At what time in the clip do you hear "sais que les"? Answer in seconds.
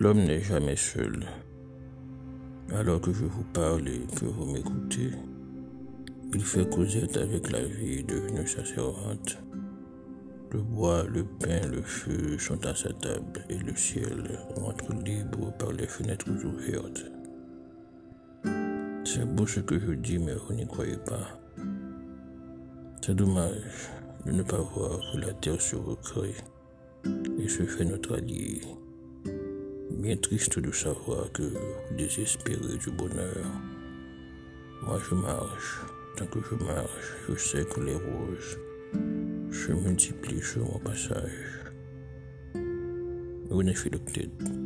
37.34-37.96